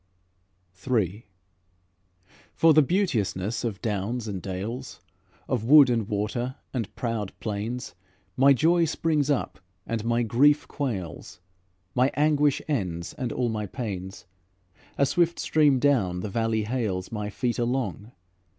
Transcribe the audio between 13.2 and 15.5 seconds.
all my pains. A swift